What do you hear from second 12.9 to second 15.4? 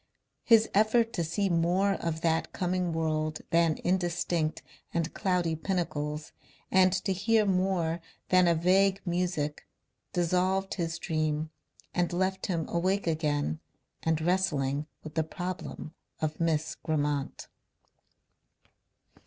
again and wrestling with the